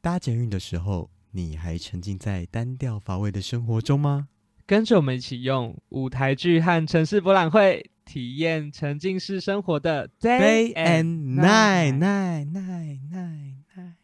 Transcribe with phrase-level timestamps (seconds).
[0.00, 4.28] 搭捷运的时候，你还沉浸在单调乏味的生活中吗？
[4.64, 13.94] 跟着我们一起用舞台剧和城市博览会，体验沉浸式生活的 Day and night, night, night, night, night。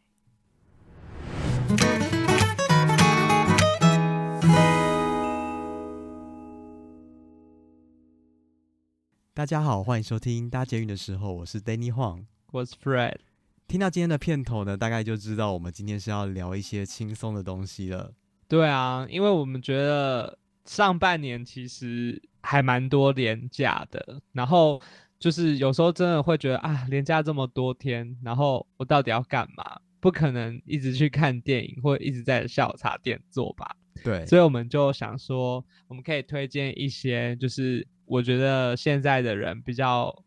[9.33, 12.25] 大家好，欢迎收听搭捷运的时候，我是 Danny Huang。
[12.51, 13.19] 我是 Fred。
[13.67, 18.13] 听到今天的片头呢，大概就知道我们今天是要聊一些轻松的东西了。
[18.47, 24.81] 对啊，因为我们觉得上半年其实还蛮多连假的，然后
[25.19, 29.81] 就是有时候真的会觉得啊，廉价这么多天，然后我到底要干嘛？
[29.99, 33.75] 不可能一直去看电影或者一直在下午茶店做吧？
[34.05, 40.24] 对，所以我们就想说，我们可以推荐一些，就是我觉得现在的人比较。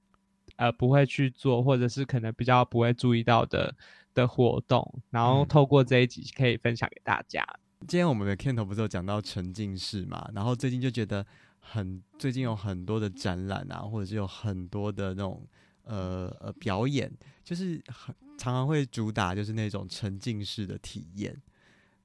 [0.58, 3.74] 呃，不会去做，或者是可能比较不会注意到的
[4.14, 7.46] 的活动，然后透过这一集可以分享给大家。
[7.88, 10.30] 今天我们的片头不是有讲到沉浸式嘛？
[10.34, 11.26] 然后最近就觉得
[11.60, 15.48] 很，最近有很多的展览啊，或者是有很多的那种
[15.84, 17.12] 呃呃表演，
[17.44, 21.40] 就是很常常会主打就是那种沉浸式的体验，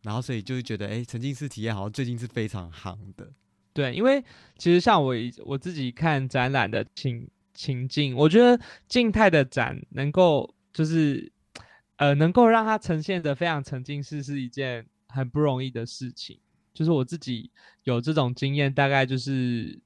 [0.02, 3.32] 然后所以就是觉得，哎，沉浸式体验好像最近是非常夯的。
[3.72, 4.22] 对，因为
[4.58, 5.14] 其实像我
[5.46, 7.26] 我自己看展览的情。
[7.54, 8.58] 情境，我觉得
[8.88, 11.30] 静态的展能够就是，
[11.96, 16.38] 呃，能够让它呈现的非常沉浸式，是一件很不容易的事情。
[16.72, 17.50] 就是我自己
[17.84, 19.78] 有这种经验，大概就是，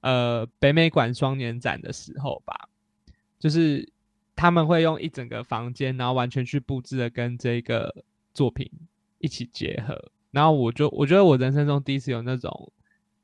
[0.00, 2.68] 呃，北美馆双年展的时候吧，
[3.38, 3.88] 就是
[4.36, 8.70] 他们会用一整个房间，然后完全去布置的跟这个作品
[9.18, 10.10] 一起结合。
[10.30, 12.72] 然后我就我觉得我人生中第一次有那种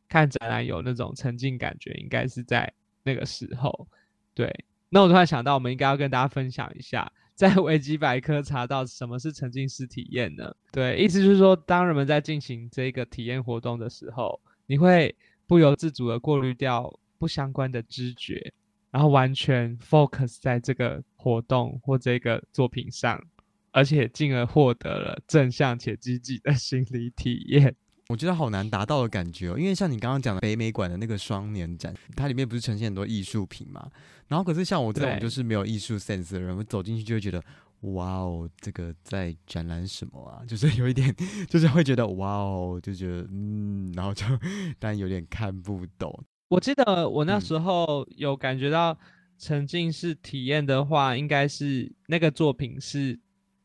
[0.09, 2.73] 看展览有那种沉浸感觉，应该是在。
[3.03, 3.89] 那个时候，
[4.35, 10.55] 对，那我突然想到，我们应该要跟大家分享一下，在维基百科查到什么是沉浸式体验呢？
[10.73, 15.15] 对，意思就是说，当人们在进行这个体验活动的时候，你会
[15.47, 18.53] 不由自主的过滤掉不相关的知觉，
[18.91, 23.23] 然后完全 focus 在这个活动或这个作品上，
[23.71, 27.75] 而且进而获得了正向且积极的心理体验。
[28.11, 33.89] 我觉得好难达到的感觉哦，因为像你刚刚讲的北美馆的那个双年展，它里面不是呈现很多艺术品嘛？
[34.27, 37.41] 然后可是像我这种就是没有艺术 sense 的人，我走进去就会觉得，
[37.83, 40.43] 哇哦，这个在展览什么啊？
[40.49, 41.15] 就是有一点，
[41.49, 44.27] 就是会觉得哇哦，就觉得嗯，然后就
[44.81, 46.13] 但有点看不懂。
[46.49, 48.99] 我记得我那时候有感觉到
[49.39, 53.17] 沉浸式体验的话，应该是那个作品是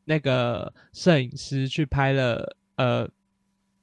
[0.04, 3.10] 那个摄影师去拍了，呃。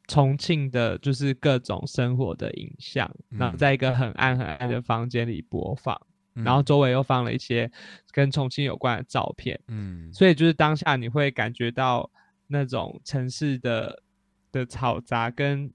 [0.08, 5.98] 重庆的就是各种生活的影像，然后在一个很暗很暗的房间里播放，
[6.34, 7.70] 然后周围又放了一些
[8.10, 12.10] 跟重庆有关的照片，嗯，所以就是当下你会感觉到
[12.48, 14.02] 那种城市的
[14.50, 15.70] 的嘈杂，跟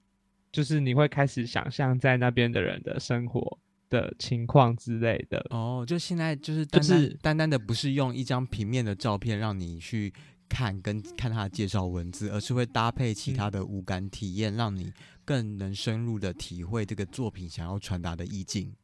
[0.52, 3.58] 就是你会开始想象在那边的人的生活
[3.88, 5.44] 的情况之类的。
[5.50, 10.12] 哦，就现在就是就是单单的不是用一张平面的照片让你去。
[10.48, 14.92] 看跟看他的介绍文字，而是会搭配其他的五感体验，让你
[15.24, 18.74] 更能深入的体会这个作品想要传达的意境。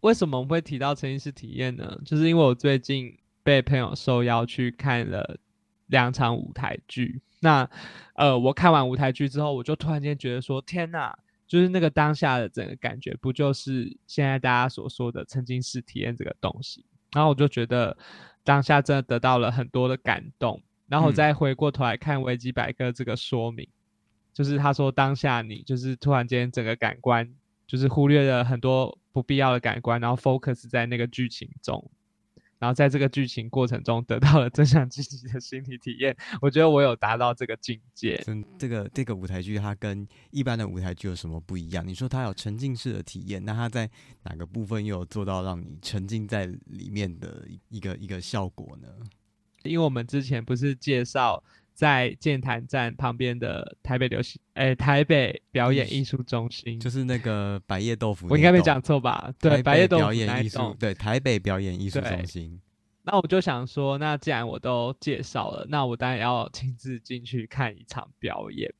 [0.00, 1.98] 为什么我们会提到沉浸式体验呢？
[2.04, 5.38] 就是因为我最近被朋友受邀去看了
[5.86, 7.20] 两场舞台剧。
[7.40, 7.68] 那
[8.14, 11.18] 呃，我看完舞台剧之后，我就突然间觉得说：天哪！
[11.46, 16.84] 就是那个当下的整个感觉，不就是现在大家所说的沉浸式体验这个东西？
[17.12, 17.96] 然后我就觉得
[18.42, 20.60] 当下真的得到了很多的感动。
[20.88, 23.66] 然后再回过头来看维基百科这个说明，
[24.32, 27.34] 就是他说当下你就是突然间整个感官
[27.66, 31.90] 就是忽略了很多不必要的感官，然后 focus 在那个剧情中，
[32.58, 36.14] 然后在这个剧情过程中得到了正向积极的心理体验。
[36.42, 38.22] 我觉得我有达到这个境界。
[38.26, 41.86] 嗯，这个这个舞台剧它跟一般的舞台剧有什么不一样？
[41.86, 43.88] 你说它有沉浸式的体验，那它在
[44.24, 48.88] 哪个部分又有做到让你沉浸在里面的一个一个效果呢？
[49.64, 51.42] 因为我们之前不是介绍
[51.74, 59.32] 在建潭站旁边的台北流行，哎，台北表演艺术中心，就是那个百叶豆腐，我应该没讲错吧？
[59.40, 62.60] 对，百叶豆腐表演艺术，对，台北表演艺术中心。
[63.06, 68.72] 那我就想说，那既然我都介绍了，那我当然要亲自进去看一场表演。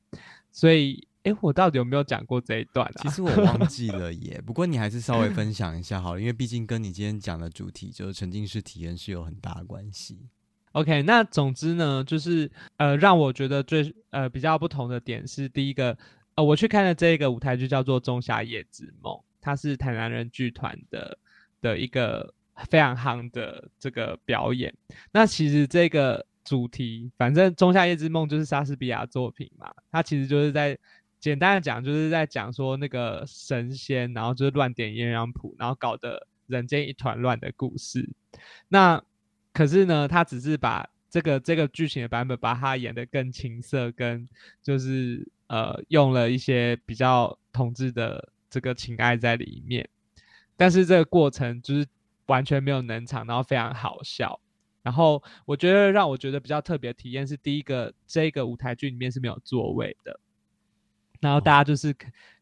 [0.51, 3.01] 所以，哎，我到底有没有讲过这一段啊？
[3.03, 4.41] 其实我忘记 了耶。
[4.43, 10.17] 不过你还是稍微分享一下好了，因为毕竟跟你今天讲的主题就是沉浸式体验是有很大的关系。
[10.75, 15.97] OK，那总之呢，就是呃，让我觉得最呃比较不同的点是，第一个，
[16.35, 21.17] 呃，我去看的这个舞台剧叫做《仲夏夜之梦》，它是台南人剧团的
[21.61, 22.33] 的一个
[22.67, 24.73] 非常夯的这个表演。
[25.13, 30.77] 那其实这个主题，反正《仲夏夜之梦》就是莎士比亚作品嘛，它其实就是在
[31.21, 38.09] 简单的讲，就是在讲说那个神仙，然后就是乱点鸳鸯谱，然后搞得人间一团乱的故事。
[38.67, 39.01] 那
[39.55, 44.27] 可是呢，他只是把这个这个剧情的版本，把它演得更青涩，跟
[44.61, 49.87] 就是呃用了一些比较统治的这个情爱在里面，
[50.57, 51.87] 但是这个过程就是
[52.25, 54.37] 完全没有冷场，然后非常好笑。
[54.83, 60.19] 然后我觉得让我觉得比较特别体验是，第一个这个舞台剧里面是没有座位的，
[61.21, 61.95] 然后大家就是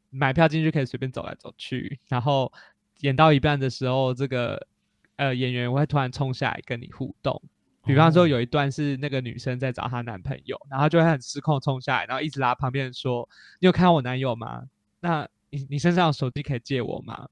[0.09, 2.51] 买票进去可以随便走来走去，然后
[3.01, 4.67] 演到一半的时候，这个
[5.23, 7.41] 呃演员会突然冲下来跟你互动。
[7.85, 13.27] 比方说有一段是那个女生在找她男朋友，然后就会很失控冲下来，然后一直拉旁边人说
[13.59, 14.63] ：“你有看到我男友吗？
[15.01, 17.27] 那你你身上的手机可以借我吗？”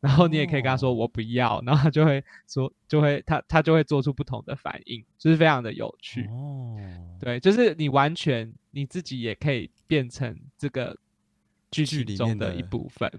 [0.00, 6.26] 然后你也可以跟他说我不要，然后他就会说，就会他他就会做出不同的反应，就是非常的有趣。
[6.26, 6.76] 哦，
[7.18, 10.96] 对，就是你完全你自己也可以变成这个
[11.70, 13.10] 剧情中的一部分。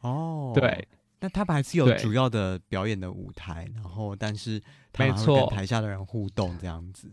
[0.00, 0.86] 哦，对，
[1.24, 4.62] 但他们还是有主要的表演的舞台，然后但是
[4.98, 7.10] 没错，台下的人互动这样子。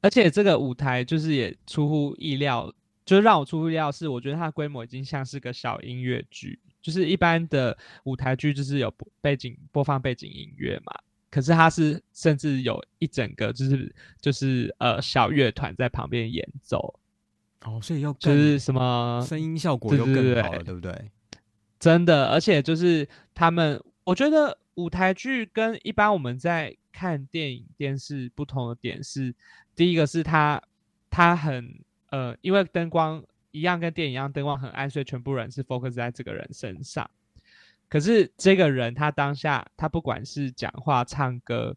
[0.00, 6.58] 而且这个舞台就是也出乎意料，就是让我出乎意料是，我觉得它的规模已经像是个小音乐剧。
[6.82, 10.92] 就是一般的舞台剧，就是有背景播放背景音乐嘛。
[11.30, 16.98] 可是它是甚至有一整个，就是就是呃小乐团在旁边演奏。
[17.62, 20.92] 哦，所以要就是什么声音效果又更好了，对不对？
[21.86, 29.34] 真的，而且就是他们，我觉得舞台剧跟一般我们在看电影电视不同的点是，
[29.74, 30.60] 第一个是它
[31.08, 31.78] 它很
[32.10, 33.22] 呃，因为灯光。
[33.52, 37.10] 一样跟电影一样，灯光很暗，所以全部人是 focus 在这个人身上。
[37.88, 41.74] 可是这个人他当下，他不管是讲话、唱歌，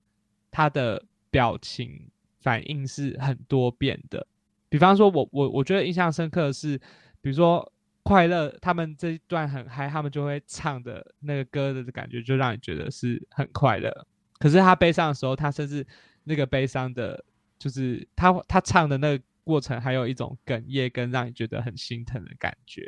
[0.51, 1.01] 他的
[1.31, 2.09] 表情
[2.41, 4.27] 反应是很多变的。
[4.67, 6.77] 比方说，我我我觉得印象深刻的是，
[7.21, 7.71] 比如说
[8.09, 14.07] 快乐，他们这一段很嗨，他们就会唱的那个歌的感觉，就让你觉得是很快乐。
[14.39, 15.85] 可是他悲伤的时候，他甚至
[16.23, 17.23] 那个悲伤的，
[17.59, 19.23] 就是他他唱的那个。
[19.45, 22.87] 过程还有一种哽咽跟让你觉得很心疼的感觉，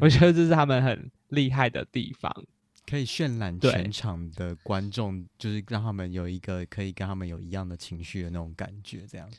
[0.00, 2.44] 我觉得这是他们很厉害的地方，
[2.90, 9.30] 可以渲染全场的观众，就是让他们有一个可以跟他们有一样的情绪的那种感觉，这样。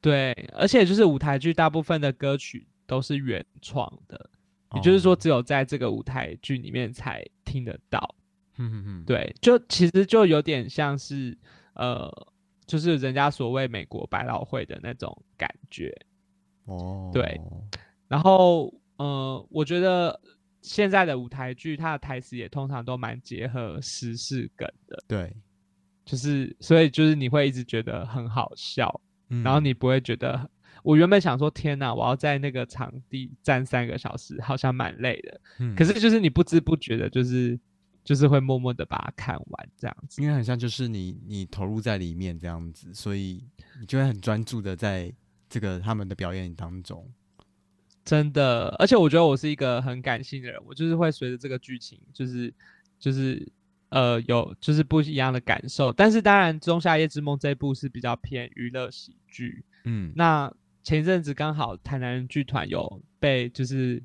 [0.00, 4.30] 对，而且就是舞台剧大部分的歌曲都是原创的，
[4.74, 8.14] 也就是说只有在这个舞台剧里面才听得到。
[8.58, 11.36] 嗯嗯嗯，对，就其实就有点像是
[11.74, 12.10] 呃。
[12.66, 15.92] 就是人家所谓美国百老汇的那种感觉，
[16.66, 17.40] 哦，对，
[18.06, 20.20] 然后呃，我觉得
[20.62, 25.36] 现在的舞台剧，它的台词也通常都蛮结合时事梗的，对，
[26.04, 29.00] 就是所以就是你会一直觉得很好笑，
[29.42, 30.48] 然后你不会觉得，
[30.82, 37.58] 我原本想说天哪，我要在那个场地站三个小时，好像蛮累的，嗯，可是就是你不知不觉的，就是。
[38.02, 43.44] 就是会默默的把它看完这样子，因为很像就是你你投入在里面这样子，所以
[43.78, 45.12] 你就会很专注的在
[45.50, 47.06] 这个他们的表演当中。
[48.02, 52.52] 真的，而且我觉得我是一个很感性的人，我就是会随着这个剧情，就是
[52.98, 53.46] 就是
[53.90, 55.92] 呃有就是不一样的感受。
[55.92, 59.62] 但是当然，《仲夏夜之梦》这部是比较偏娱乐喜剧。
[59.84, 60.50] 嗯，那
[60.82, 64.02] 前一阵子刚好台南人剧团有被就是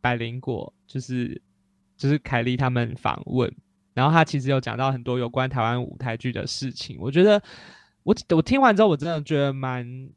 [0.00, 1.40] 百灵果就是。
[1.98, 3.50] 就是凯莉他们访问，
[3.94, 6.98] 然后他其实有讲到很多有关台湾舞台剧的事情。
[7.00, 7.42] 我觉得
[8.02, 10.10] 我我听完之后，我真的觉得蛮，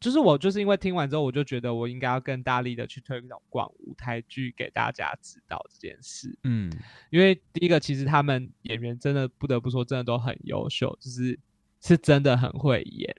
[0.00, 6.34] 就是我就是因为听完之后，我就觉得我应该要更大力的去推广舞台剧给大家知道这件事。
[6.44, 6.72] 嗯，
[7.10, 11.38] 因为第一个，其实他们演员真的不得不说，真的都很优秀，就是
[11.82, 13.14] 是真的很会演。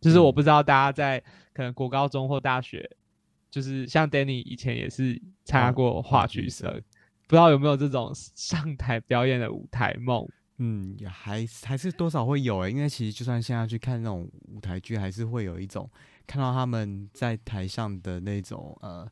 [0.00, 2.88] 就是我不知道大家在可能国高中或大学，
[3.50, 6.80] 就是像 Danny 以前也是参加过话剧社。
[7.26, 10.26] 不知道有没有这种上台表演的舞台梦？
[10.56, 15.88] 嗯，还还是多少会有诶，因为其实就算现在去看那种舞台剧，还是会有一种
[16.26, 19.06] 看到他们在台上的那种呃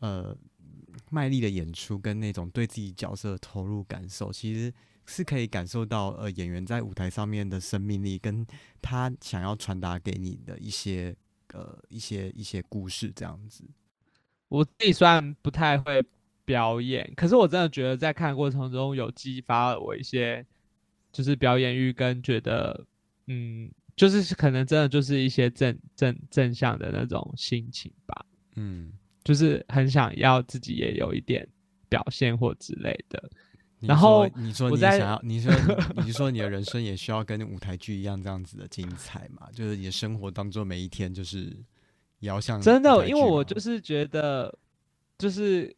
[0.00, 0.36] 呃
[1.10, 4.72] 卖力的演出，跟那种对自己角色的投入感受，其实
[5.10, 8.46] 是可以感受到呃演员在舞台上面的生命力，跟
[8.80, 11.14] 他想要传达给你的一些
[11.52, 13.64] 呃一些一些故事这样子。
[14.48, 16.02] 我自己虽然不太会。
[16.42, 20.44] 表演，可是我真的觉得在看过程中有激发了我一些，
[21.12, 22.84] 就是表演欲跟觉得，
[23.28, 28.26] 嗯，就是可能真的就是一些正正正向的那种心情吧，
[28.56, 31.46] 嗯，就是很想要自己也有一点
[31.88, 33.49] 表现或之类的，你
[33.80, 35.52] 然后说你说你想要，你说
[36.04, 39.48] 你说你的人生也需要跟舞台剧一样这样子的精彩嘛？
[39.52, 41.56] 就是你的生活当中每一天就是
[42.18, 44.54] 也要像真的，因为我就是觉得，
[45.16, 45.74] 就是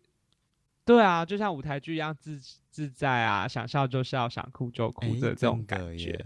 [0.84, 2.40] 对啊，就像舞台剧一样自
[2.70, 6.18] 自在啊，想笑就笑，想哭就哭哎的这种感觉。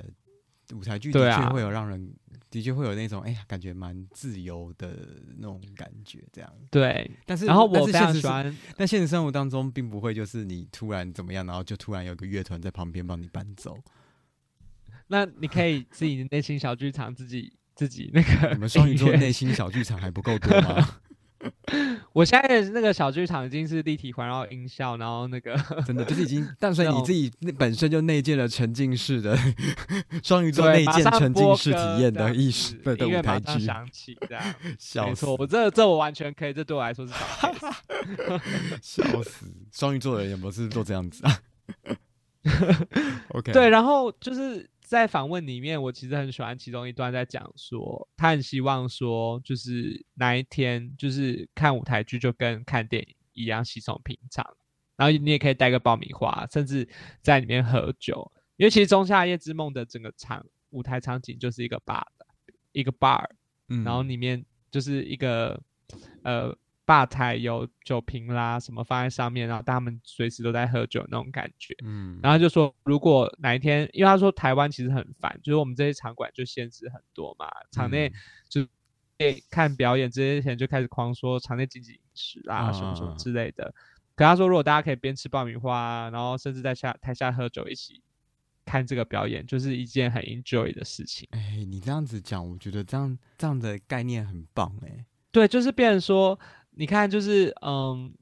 [0.74, 2.12] 舞台剧的确会有让人，
[2.56, 4.96] 的确会有那种哎呀，感觉蛮自由的
[5.36, 6.50] 那种感觉，这样。
[6.70, 13.78] 对，但是然后我非常喜欢，但现实生活当中并不会就是你突然怎么样，然后就突然有个乐团在旁边帮你伴奏。
[15.08, 21.00] 那你可以自己的内心小剧场自己自己那个你们双鱼座内心小剧场还不够多吗？
[22.12, 29.36] 我现在的那个小剧场已经是立体环绕音效，然后那个 真的就是已经， 但所以你自己那本身就内建了沉浸式的
[30.22, 34.42] 双鱼座内建沉浸式体验的歌这样艺术子的舞台剧，响起，这样
[34.78, 37.12] 笑死没错，我这这我完全可以，这对我来说是
[38.80, 39.46] 笑死！
[39.72, 41.38] 双鱼座的人有没有是都这样子啊
[43.28, 54.46] ？OK，对，，然后就是在访问里面，我其实很喜欢其中一段在讲说，他很希望说，就是哪一天就是看舞台剧就跟看电影一样稀松平常，
[54.94, 56.88] 然后你也可以带个爆米花，甚至
[57.20, 62.26] 在里面喝酒，因为其实《仲夏夜之梦》的整个场舞台场景就是一个 bar 的
[62.70, 63.28] 一个 bar，
[63.66, 63.82] 嗯。
[63.82, 65.60] 然后里面就是一个
[66.22, 71.74] 呃吧台有酒瓶啦什么放在上面，然后他们随时都在喝酒那种感觉。
[71.84, 78.12] 嗯，然后就说，如果哪一天，因为他说台湾其实很烦，就是我们这些场馆就限制很多嘛，场内嗯
[78.48, 78.66] 就
[79.18, 83.74] 诶看表演之前就开始狂说场内禁止饮食啊什么什么啊之类的。
[84.14, 88.00] 可他说，如果大家可以边吃爆米花啊，然后甚至在下台下喝酒一起
[88.64, 91.28] 看这个表演，就是一件很 enjoy 的事情。
[91.32, 95.04] 哎，你这样子讲，我觉得这样这样的概念很棒哎。
[95.30, 96.38] 对，就是变成说，
[96.76, 98.12] 你看，就是嗯，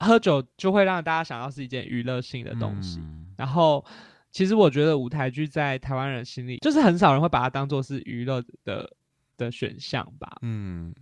[0.00, 2.98] 喝酒就会让大家想到是一件娱乐性的东西。
[3.00, 3.84] 嗯然后，
[4.30, 8.88] 其实我觉得舞台剧在台湾人心里，就是很少人会把它当做是娱乐的
[9.36, 10.38] 的选项吧。
[10.42, 10.94] 嗯，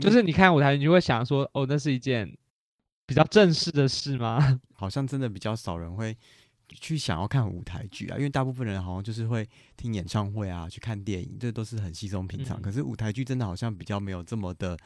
[0.00, 2.34] 就是你看舞台剧，你就会想说，哦，那是一件
[3.04, 4.58] 比较正式的事吗？
[4.72, 6.16] 好像真的比较少人会
[6.74, 12.60] 去想要看舞台剧啊，因为大部分人好像就是会听演唱会啊，去看电影，这都是很稀松平常。
[12.60, 14.76] 嗯可是舞台剧真的好像比较没有这么的，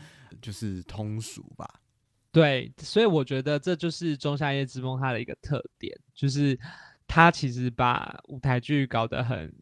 [0.40, 1.68] 就是通俗吧。
[2.32, 6.58] 对，所以我觉得这就是《仲夏夜之梦》它的一个特点，就是
[7.06, 9.54] 它其实把舞台剧搞得很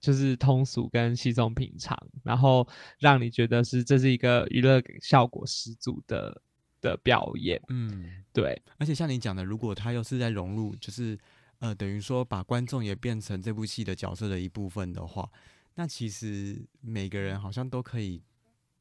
[0.00, 2.66] 就是通俗跟稀松平常，然后
[2.98, 6.42] 让你觉得是这是一个娱乐效果十足的
[6.80, 7.60] 的表演。
[7.68, 11.16] 嗯，对，而且像你讲的，如果他又是在融入，就是
[11.60, 15.30] 呃，等于说把观众也变成这部戏的角色的一部分的话，
[15.74, 18.22] 那其实每个人好像都可以，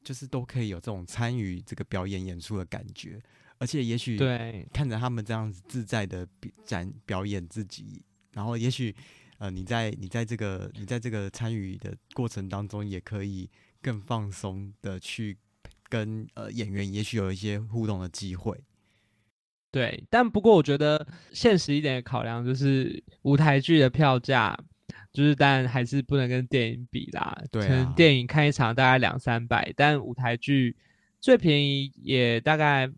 [0.04, 3.22] 就是都可以有这种参与这个表演演出的感觉，
[3.58, 6.28] 而且也许对，看着他们这样子自在的
[6.66, 8.96] 展表演自己，然后也许
[9.40, 13.50] 呃你在你在这个你在这个参与的过程当中，也可以
[13.82, 15.38] 更放松的去
[15.90, 18.58] 跟呃演员也许有一些互动的机会。
[19.72, 24.58] 对，但不过我觉得现实一点的考量就是舞台剧的票价，
[25.14, 27.40] 就是当然还是不能跟电影比啦。
[27.52, 30.76] 对可能啊电影看一场大概两三百，但舞台剧
[31.20, 32.90] 最便宜也大概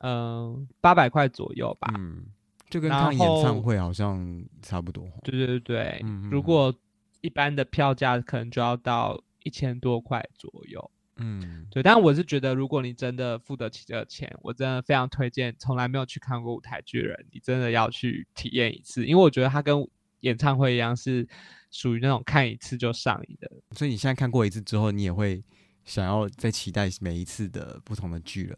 [0.00, 1.94] 嗯八百块左右吧。
[1.96, 2.26] 嗯，
[2.68, 5.20] 就跟看演唱会好像差不多哦。
[5.24, 6.74] 对对对，嗯嗯如果
[7.22, 10.90] 一般的票价可能就要到一千多块左右。
[11.18, 19.76] 嗯，对，但我是觉得，如果你真的付得起这个钱，我真的非常推荐从来没有去看过舞台剧的人，你真的要去体验一次，因为我觉得它跟
[20.20, 21.26] 演唱会一样，是
[21.70, 23.50] 属于那种看一次就上瘾的。
[23.72, 25.42] 所以你现在看过一次之后，你也会
[25.84, 28.56] 想要再期待每一次的不同的剧了。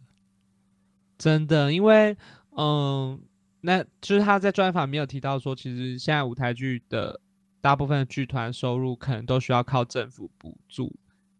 [1.16, 2.16] 真的，因为
[2.56, 3.20] 嗯，
[3.62, 7.20] 那就是他在专访没有提到说，其实现在舞台剧的
[7.60, 10.94] 大部分的剧团收入可能都需要靠政府补助。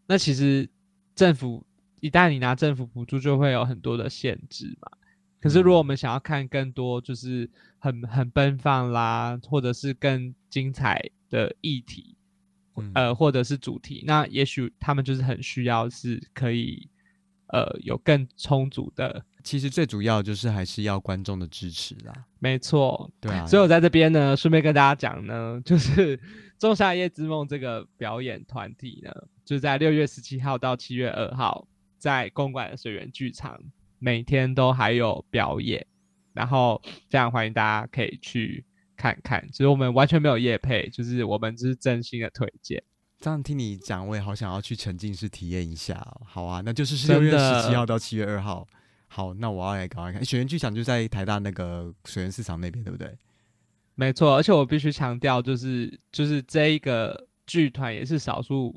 [0.07, 0.69] 那其实
[1.21, 1.63] 政府
[2.01, 4.91] 一旦你拿政府补助，就会有很多的限制嘛。
[5.39, 7.47] 可是如果我们想要看更多，就是
[7.79, 10.99] 很很奔放啦，或者是更精彩
[11.29, 12.17] 的议题，
[12.77, 16.89] 嗯呃，或者是主题，那也许他们就是很需要是可以，
[17.49, 22.15] 呃，有更充足的其实最主要就是还是要观众的支持啦。
[22.39, 26.17] 没错，对啊，所以我在这边呢，顺便跟大家讲呢，就是
[26.59, 29.13] 《仲夏夜之梦》这个表演团体呢，
[29.51, 31.67] 就是在六月十七号到七月二号，
[31.99, 33.61] 在公馆的水源剧场，
[33.99, 35.85] 每天都还有表演，
[36.33, 38.65] 然后非常欢迎大家可以去
[38.97, 39.45] 看看。
[39.51, 42.81] 就是我们完全没有业配，就是我们只是真心的推荐。
[43.19, 48.65] 这样听你讲，我也好想要去沉浸式体验一下哦、好啊，那就是真六月十七号到七月二号。
[49.09, 50.25] 好，那我要来赶快看。
[50.25, 53.19] 水源剧场就在台大那个水源市场那边，对不对？
[53.97, 58.73] 没错，而且我必须强调，就是就是这一个剧团也是少数，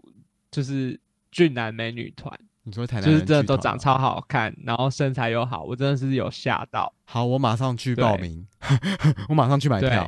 [0.53, 1.00] 就是
[1.31, 2.31] 俊男美女团。
[2.65, 6.93] 你说台南就是真的都长超好看，然后身材又好，我真的是有吓到。
[7.03, 8.48] 好，我马上去报名，
[9.27, 10.07] 我马上去买票。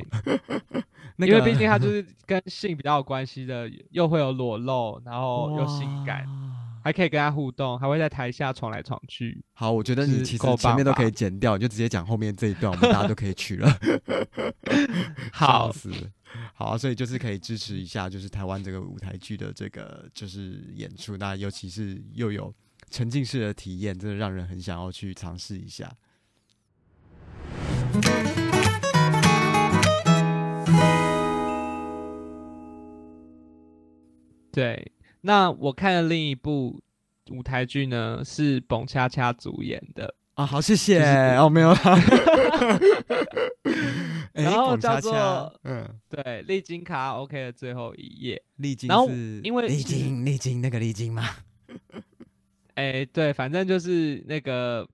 [1.18, 9.42] 那因为毕竟他就 是跟性比较有关系的，又会有裸露，然后又性感，哇还可以跟他互动，还会在台下闯来闯去。
[9.54, 13.76] 好，我觉得你其实前面都可以剪掉，你就直接讲后面这一段，我们大家都可以去了。
[15.34, 15.90] 好死，
[16.54, 22.54] 好啊，所以就是可以支持一下，就是台湾这个舞台剧的这个就是演出，那尤其是又有
[22.88, 25.92] 沉浸式的体验，真的让人很想要去尝试一下。
[34.52, 34.92] 对，
[35.26, 36.80] 那我看的另一部
[37.32, 41.00] 舞台剧呢，是蹦恰恰主演的，啊，好，谢谢。
[41.00, 41.74] 就是哦，没有
[44.32, 48.40] 然后叫做嗯，对，历经卡拉 OK 的最后一页。
[48.58, 51.28] 丽晶然后是因为丽晶，丽晶那个丽晶吗？
[52.76, 54.88] 哎，对，反正就是那个，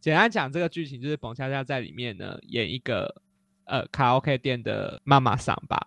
[0.00, 3.22] 简单讲，这个剧情就是彭恰恰在里面呢演一个
[3.66, 5.86] 呃卡拉 OK 店的妈妈桑吧。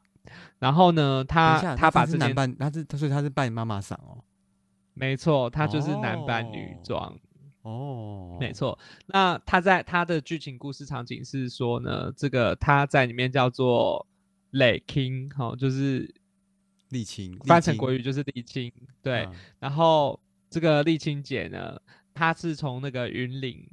[0.59, 4.23] 然后呢，等他他把这件男扮，他是他所以他是扮妈妈桑哦。
[4.93, 7.19] 没错，他就是男扮女哦装，
[7.63, 8.77] 哦，没错。
[9.07, 14.05] 那他在他的剧情故事场景是说呢，这个他在里面叫做
[14.51, 16.13] 磊 king，好、就是
[16.91, 18.71] 沥青，翻成国语就是沥青，
[19.01, 19.25] 对。
[19.25, 21.81] 嗯然后这个沥青姐呢，
[22.13, 23.67] 她是从那个云岭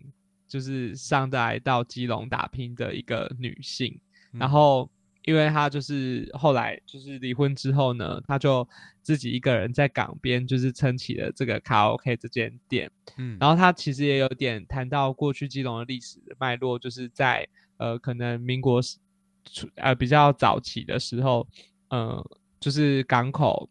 [0.48, 4.00] 就是上来到基隆打拼的一个女性，
[4.32, 4.90] 然嗯后
[5.24, 8.66] 因为他就是后来就是离婚之后呢，他就
[9.02, 17.46] 自己一个人在港边就是撑起了这个卡拉 OK 这间店，嗯然后他其实也有点谈到过去基隆的历史的脉络，就是在
[17.76, 18.98] 呃可能民国时
[19.44, 21.46] 初呃比较早期的时候，
[21.88, 22.24] 呃
[22.58, 23.68] 就是港口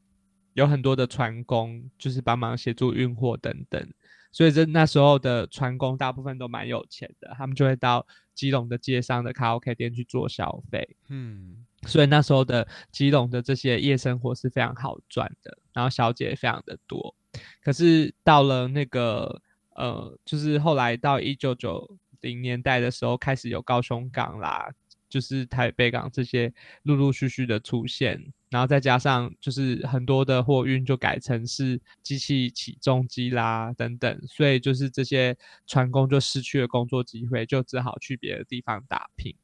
[0.54, 3.88] 有很多的船工，就是帮忙协助运货等等，
[4.32, 10.96] 所以这那时候的船工大部分都蛮有钱的，他们就会到基隆的街上的卡拉 OK 店去做消费。
[11.08, 17.16] 嗯所以那时候的基隆的这些夜生活是非常好赚的，然后小姐也非常的多。
[17.64, 19.42] 可是到了那个
[19.76, 24.70] 呃，就是后来到一九九零年代的时候，开始有高雄港啦，
[25.08, 39.36] 就是台北港这些陆陆续续的出现，然后再加上就是很多的货运就改成是机器起重机啦等等，所以就是这些船工就失去了工作机会，就只好去别的地方打拼。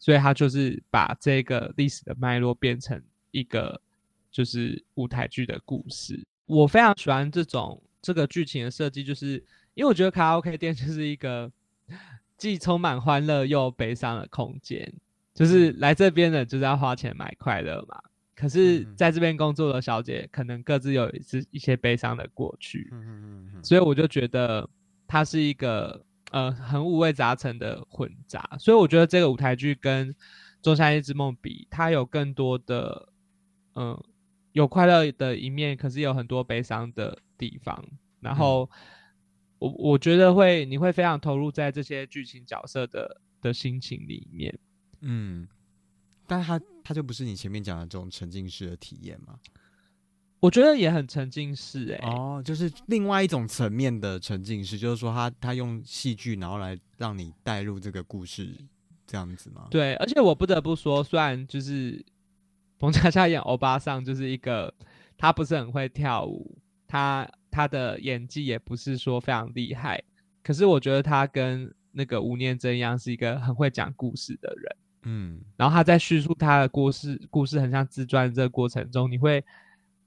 [0.00, 3.80] 所以他就是把这个历史的脉络变成一个
[4.30, 6.24] 就是舞台剧的故事。
[6.46, 9.42] 我非常喜欢这种这个剧情的设计，就是
[9.74, 11.50] 因为我觉得卡拉 OK 店就是一个
[12.36, 14.92] 既充满欢乐又悲伤的空间，
[15.34, 18.00] 就是来这边的就是要花钱买快乐嘛。
[18.38, 24.68] 可是嗯在这边工作的小姐，可能各自有一些一些悲伤的过去，嗯嗯嗯所以我就觉得
[25.08, 30.14] 它是一个呃很五味杂陈的混杂，所以我觉得这个舞台剧跟
[30.62, 33.08] 《仲夏夜之梦》比，它有更多的
[33.74, 34.00] 嗯、
[34.52, 37.84] 有快乐的一面，可是有很多悲伤的地方。
[38.20, 38.70] 然后
[39.58, 44.56] 我我觉得会你会非常投入在这些剧情角色的的心情里面。
[45.00, 45.46] 嗯，
[46.28, 49.36] 但他他就不是你前面讲的这种沉浸式的体验吗？
[50.40, 58.54] 我觉得也很沉浸式哎、哦，就是另外一种层面的沉浸式，就是说他他用戏剧然后来让你带入这个故事，
[59.04, 62.04] 这样子吗？，对，而且我不得不说，虽然就是
[62.78, 64.72] 彭佳佳演欧巴桑就是一个
[65.16, 70.00] 他不是很会跳舞，他他的演技也不是说非常厉害，
[70.44, 74.76] 可是我觉得他跟那个吴念真一样，是一个很会讲故事的人。
[75.02, 79.44] 嗯然后他在叙述他的故事，故事很像自传这个过程中，你会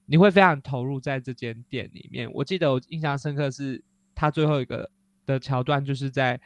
[0.06, 2.32] 你会非常投入在这间店里面。
[2.34, 4.90] 我记得我印象深刻是他最后一个
[5.26, 6.40] 的桥段，就是在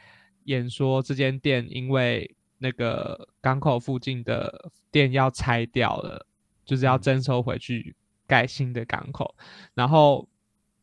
[0.44, 6.26] 演说这间店因为那个港口附近的店要拆掉了，
[6.64, 7.94] 就是要嗯征收回去
[8.26, 9.34] 盖新的港口，
[9.74, 10.28] 然后。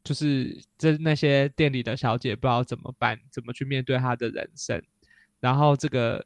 [0.06, 4.84] 就是这那些店里的小姐不知道怎么办，怎么去面对她的人生，
[5.40, 6.22] 然后这个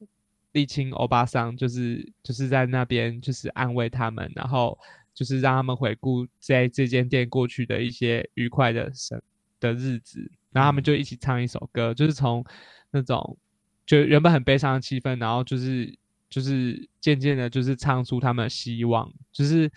[0.58, 4.76] 沥青欧巴桑就是就是在那边就是安慰他们，然后
[5.14, 9.22] 就是让他们回顾在这间店过去的一些愉快的生
[9.60, 10.20] 的日子，
[10.52, 12.44] 然后他们就一起唱一首歌，就是从
[12.90, 13.38] 那种
[13.86, 15.96] 就原本很悲伤的气氛，然后就是
[16.30, 19.72] 就是渐渐的，就是唱出他们的希望，就是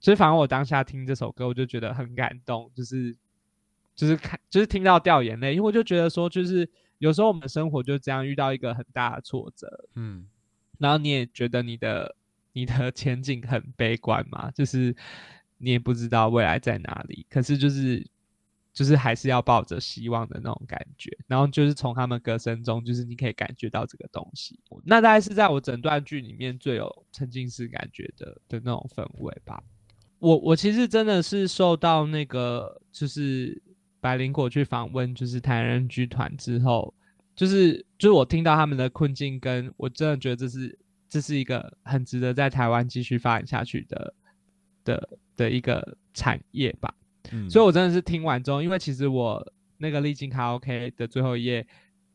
[0.00, 3.16] 所以反正我当下听这首歌，我就觉得很感动，就是
[3.94, 10.26] 就是看就是听到掉眼泪，因为我就觉得说，就是有时候我们生活就这样遇到一个很大的挫折，嗯
[10.78, 12.14] 然后你也觉得你的
[12.52, 14.94] 你的前景很悲观嘛，就是
[15.58, 18.06] 你也不知道未来在哪里，可是就是
[18.72, 24.56] 就是还是要抱着希望的那种感觉，然后就是从他们歌声中，就是你可以感觉到这个东西。
[24.84, 29.60] 那大概是在我整段剧里面最有沉浸式感觉的的那种氛围吧。
[30.20, 33.60] 我我其实真的是受到那个就是
[34.00, 36.92] 白灵果去访问就是台人剧团之后，
[37.34, 44.14] 就是就是我听到他们的困境，跟我真的觉得这是这是一个很值得在台湾继续发展下去的
[44.84, 46.94] 的的一个产业吧。
[47.32, 51.66] 嗯，所以我真的是听完之后，因为其实我那个历经卡拉 OK 的最后一页，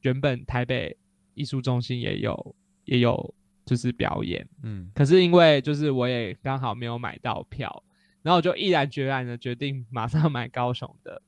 [0.02, 0.96] 原本台北
[1.34, 3.34] 艺术中心也有也有
[3.66, 4.90] 就是表演，嗯。
[4.96, 7.84] 可是因为就是我也刚好没有买到票，
[8.22, 11.22] 然后我就毅然决然的决定马上买高雄的，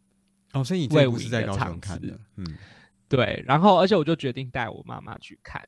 [0.55, 2.57] 哦，所以你这魏武营不是在高雄看的，嗯
[3.07, 5.61] 对，然后而且我就决定带我妈妈去看，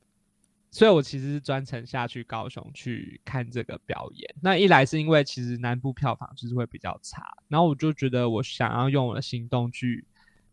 [0.72, 4.36] 所以我其实是专程下去高雄去看这个表演。
[4.42, 10.04] 那一来是因为其实南部票房就是会比较差，然后我就觉得我想要用我的行动去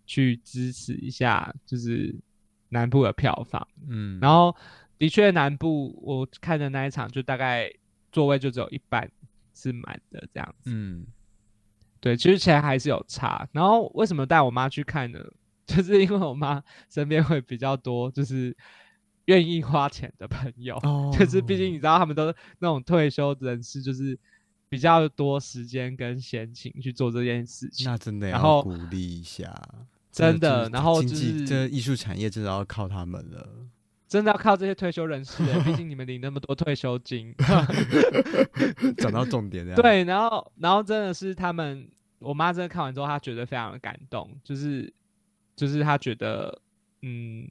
[0.04, 2.14] 去支持一下，就是
[2.68, 3.66] 南部的票房。
[3.88, 4.54] 嗯，然后
[4.98, 7.72] 的确南部我看的那一场就大概
[8.12, 9.10] 座位就只有一半
[9.54, 10.70] 是满的这样子。
[10.70, 11.06] 嗯
[12.04, 13.48] 对，其实其实还是有差。
[13.50, 15.18] 然后为什么带我妈去看呢？
[15.64, 18.54] 就是因为我妈身边会比较多，就是
[19.24, 20.76] 愿意花钱的朋友。
[20.82, 22.26] 哦，就是毕竟你知道，他们都
[22.58, 24.18] 那种退休人士，就是
[24.68, 27.90] 比较多时间跟闲情去做这件事情。
[27.90, 29.58] 那真的要鼓励一下，
[30.12, 33.48] 真的然后经就是济这艺术产业真的要靠他们了。
[34.14, 37.34] 真的要靠这些退休人士欸，毕竟你们领那么多退休金。
[38.96, 44.94] 讲到重点了，，对，然后然后真的是他们，我妈真的看完之后，她觉得非常的感动，就是
[45.56, 46.60] 就是她觉得
[47.02, 47.50] 嗯，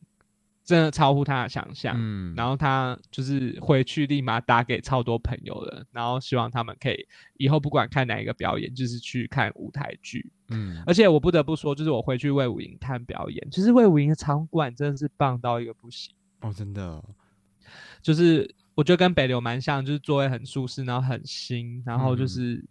[0.63, 1.95] 真的超乎她的想象。
[1.97, 10.32] 嗯，然后她就是回去立马打给超多朋友了，然后希望他们可以以后不管看哪一个表演，就是去看舞台剧。
[10.47, 16.15] 嗯而且我不得不说，就是我回去魏武营看表演，其实魏武营的场馆真的是棒到一个不行。
[16.44, 17.04] 哦，真的，
[18.02, 22.28] 就是我觉得跟北流蛮像，就是座位很舒适，然后很新，然后就嗯。
[22.28, 22.66] 是、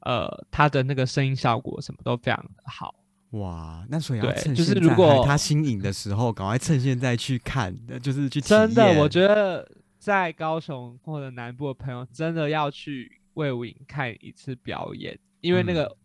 [0.00, 2.94] 呃，它的那个声音效果什么都非常的好。
[3.30, 15.74] 哇，那所以要趁就是现在如果还他新颖的时候，赶快趁现在去看，呃就是去真的，我觉得在高雄或者南部的朋友真的要去魏武营看一次表演，因为那嗯。
[15.74, 15.96] 个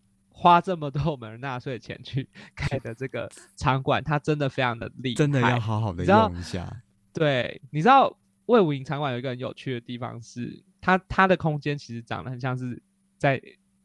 [0.41, 6.81] 花这么多我们纳税钱去开的这个场馆，它真的非常的厉害，真的要好好的用一下。
[7.13, 12.81] 对，你知道魏武营场馆有一个很有趣的地方是，它它的空间其实长得很像是
[13.19, 13.39] 在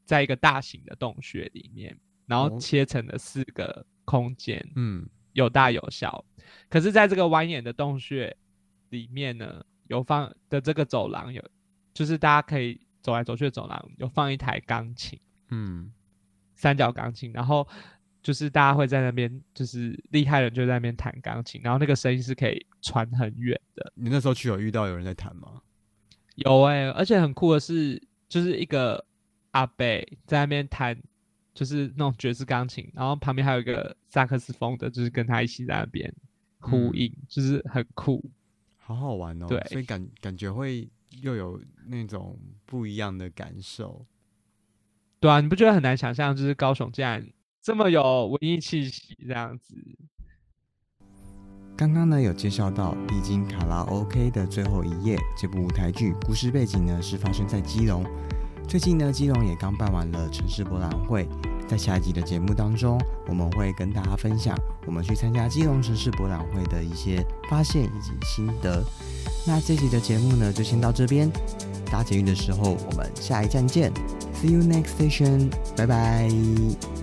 [0.06, 6.24] 在一个大型的洞穴里面，然后哦切成了四个空间，嗯有大有小。
[6.70, 8.34] 可是，在这个蜿蜒的洞穴
[8.88, 11.44] 里面呢，有放的这个走廊有，
[11.92, 15.92] 就是大家可以走来走去的走廊，有放一台钢琴，嗯，
[16.56, 17.66] 三角钢琴，然后
[18.22, 23.92] 就是大家会在那边，就是厉害人就在那边弹钢琴，然后那个声音是可以传很远的。
[23.94, 25.60] 你那时候去有遇到有人在弹吗？
[26.34, 29.06] 有哎、而且很酷的是，就是一个
[29.52, 30.94] 阿贝在那边弹，
[31.54, 36.12] 就是那种爵士钢琴，然后旁边还有一个萨克斯风的，就是跟他一起在那边
[36.58, 38.22] 呼嗯应，就是很酷。
[38.76, 40.88] 好好玩哦，对所以感感觉会
[41.22, 44.04] 又有那种不一样的感受。
[45.26, 47.20] 对啊，你不觉得很难想象，就是高雄竟然
[47.60, 49.74] 这么有文艺气息这样子？
[51.76, 58.04] 刚刚呢有介绍到《历经卡拉 OK 的最后一夜》这部舞台剧，故事背景呢是发生在基隆。
[58.68, 61.28] 最近呢，基隆也刚办完了城市博览会，
[61.66, 68.80] 在下一集的节目当中，我们会跟大家分享我们去参加基隆城市博览会的一些发现以及心得。
[69.44, 71.28] 那这集的节目呢就先到这边，
[71.90, 73.92] 搭捷运的时候我们下一站见
[74.40, 76.95] ，See you next station，拜拜。